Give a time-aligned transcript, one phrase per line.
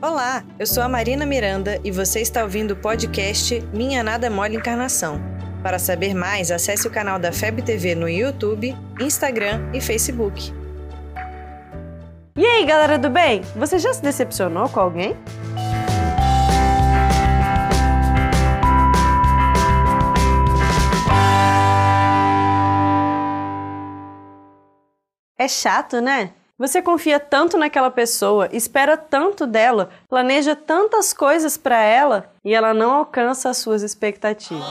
[0.00, 4.54] Olá, eu sou a Marina Miranda e você está ouvindo o podcast Minha Nada Mole
[4.54, 5.20] Encarnação.
[5.60, 10.54] Para saber mais, acesse o canal da FEB TV no YouTube, Instagram e Facebook.
[12.36, 13.42] E aí, galera do bem?
[13.56, 15.16] Você já se decepcionou com alguém?
[25.36, 26.34] É chato, né?
[26.58, 32.74] Você confia tanto naquela pessoa, espera tanto dela, planeja tantas coisas para ela e ela
[32.74, 34.66] não alcança as suas expectativas.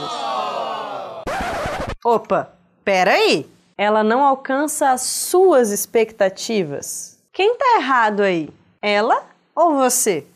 [2.04, 2.52] Opa,
[2.84, 3.50] pera aí.
[3.76, 7.18] Ela não alcança as suas expectativas.
[7.32, 8.50] Quem tá errado aí?
[8.82, 9.22] Ela
[9.54, 10.26] ou você?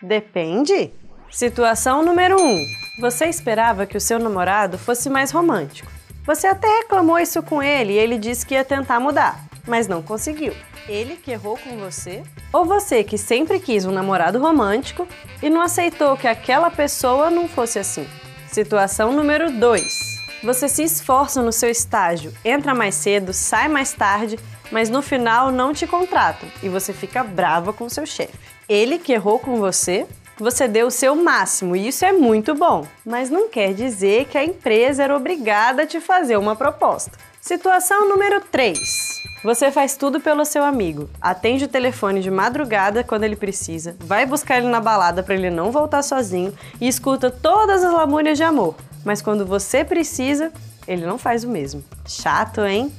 [0.00, 0.92] Depende.
[1.32, 2.46] Situação número 1.
[2.46, 2.64] Um.
[3.00, 5.90] Você esperava que o seu namorado fosse mais romântico.
[6.24, 10.02] Você até reclamou isso com ele e ele disse que ia tentar mudar, mas não
[10.02, 10.52] conseguiu.
[10.88, 12.24] Ele que errou com você?
[12.52, 15.06] Ou você que sempre quis um namorado romântico
[15.40, 18.04] e não aceitou que aquela pessoa não fosse assim?
[18.48, 20.20] Situação número 2.
[20.42, 24.40] Você se esforça no seu estágio, entra mais cedo, sai mais tarde,
[24.72, 28.36] mas no final não te contratam e você fica brava com seu chefe.
[28.68, 30.04] Ele que errou com você
[30.40, 34.38] você deu o seu máximo e isso é muito bom, mas não quer dizer que
[34.38, 37.12] a empresa era obrigada a te fazer uma proposta.
[37.40, 39.29] Situação número 3.
[39.42, 41.08] Você faz tudo pelo seu amigo.
[41.18, 45.48] Atende o telefone de madrugada quando ele precisa, vai buscar ele na balada para ele
[45.48, 48.74] não voltar sozinho e escuta todas as lamúrias de amor.
[49.02, 50.52] Mas quando você precisa,
[50.86, 51.82] ele não faz o mesmo.
[52.06, 52.92] Chato, hein?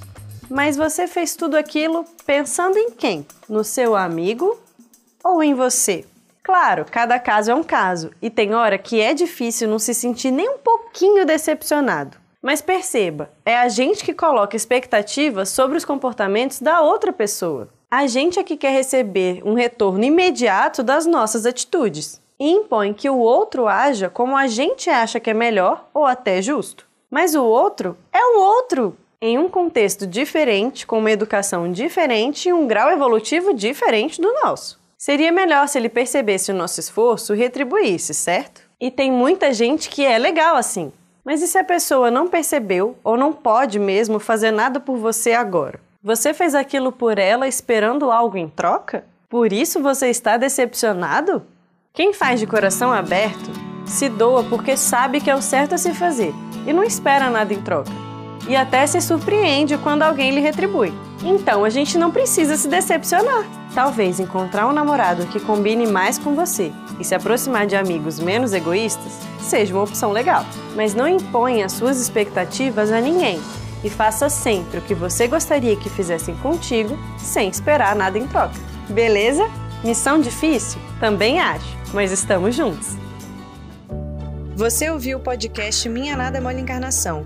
[0.50, 3.24] Mas você fez tudo aquilo pensando em quem?
[3.48, 4.60] No seu amigo
[5.24, 6.06] ou em você?
[6.42, 10.32] Claro, cada caso é um caso e tem hora que é difícil não se sentir
[10.32, 12.21] nem um pouquinho decepcionado.
[12.42, 17.70] Mas perceba, é a gente que coloca expectativas sobre os comportamentos da outra pessoa.
[17.90, 23.08] A gente é que quer receber um retorno imediato das nossas atitudes e impõe que
[23.08, 26.88] o outro haja como a gente acha que é melhor ou até justo.
[27.12, 32.54] Mas o outro é o outro, em um contexto diferente, com uma educação diferente e
[32.54, 34.80] um grau evolutivo diferente do nosso.
[34.98, 38.62] Seria melhor se ele percebesse o nosso esforço e retribuísse, certo?
[38.80, 40.92] E tem muita gente que é legal assim.
[41.24, 45.34] Mas e se a pessoa não percebeu ou não pode mesmo fazer nada por você
[45.34, 45.80] agora?
[46.04, 49.06] Você fez aquilo por ela esperando algo em troca?
[49.30, 51.44] Por isso você está decepcionado?
[51.94, 53.52] Quem faz de coração aberto
[53.86, 56.34] se doa porque sabe que é o certo a se fazer
[56.66, 57.92] e não espera nada em troca.
[58.48, 60.92] E até se surpreende quando alguém lhe retribui.
[61.24, 63.46] Então a gente não precisa se decepcionar.
[63.74, 68.54] Talvez encontrar um namorado que combine mais com você e se aproximar de amigos menos
[68.54, 70.46] egoístas seja uma opção legal.
[70.76, 73.40] Mas não imponha as suas expectativas a ninguém
[73.84, 78.56] e faça sempre o que você gostaria que fizessem contigo sem esperar nada em troca.
[78.90, 79.50] Beleza?
[79.84, 80.80] Missão difícil?
[81.00, 82.96] Também acho, mas estamos juntos.
[84.56, 87.26] Você ouviu o podcast Minha Nada é Mole Encarnação.